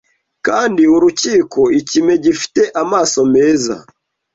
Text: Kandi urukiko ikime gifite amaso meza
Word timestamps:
Kandi 0.47 0.81
urukiko 0.95 1.61
ikime 1.79 2.13
gifite 2.23 2.61
amaso 2.81 3.19
meza 3.33 3.75